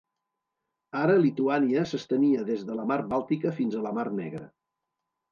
Ara 1.01 1.17
Lituània 1.25 1.83
s'estenia 1.91 2.45
des 2.47 2.63
de 2.69 2.77
la 2.79 2.85
Mar 2.93 2.97
Bàltica 3.11 3.51
fins 3.59 3.77
a 3.77 3.83
la 3.85 3.93
Mar 3.99 4.07
Negra. 4.21 4.41